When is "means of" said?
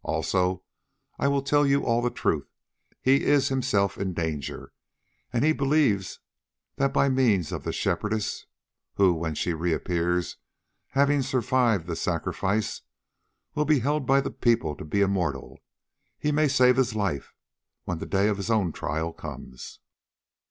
7.07-7.63